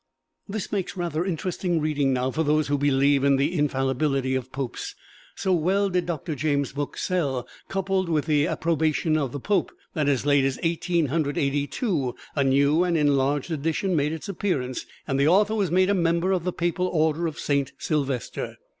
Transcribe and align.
This 0.49 0.71
makes 0.71 0.97
rather 0.97 1.23
interesting 1.23 1.79
reading 1.79 2.11
now 2.11 2.31
for 2.31 2.41
those 2.41 2.69
who 2.69 2.77
believe 2.79 3.23
in 3.23 3.35
the 3.35 3.55
infallibility 3.55 4.33
of 4.33 4.51
popes. 4.51 4.95
So 5.35 5.53
well 5.53 5.89
did 5.91 6.07
Doctor 6.07 6.33
James' 6.33 6.71
book 6.71 6.97
sell, 6.97 7.47
coupled 7.67 8.09
with 8.09 8.25
the 8.25 8.47
approbation 8.47 9.15
of 9.15 9.31
the 9.31 9.39
Pope, 9.39 9.71
that 9.93 10.09
as 10.09 10.25
late 10.25 10.43
as 10.43 10.57
Eighteen 10.63 11.05
Hundred 11.09 11.37
Eighty 11.37 11.67
two 11.67 12.15
a 12.35 12.43
new 12.43 12.83
and 12.83 12.97
enlarged 12.97 13.51
edition 13.51 13.95
made 13.95 14.11
its 14.11 14.27
appearance, 14.27 14.87
and 15.07 15.19
the 15.19 15.27
author 15.27 15.53
was 15.53 15.69
made 15.69 15.91
a 15.91 15.93
member 15.93 16.31
of 16.31 16.45
the 16.45 16.51
Papal 16.51 16.87
Order 16.87 17.27
of 17.27 17.37
Saint 17.37 17.71
Sylvester. 17.77 18.57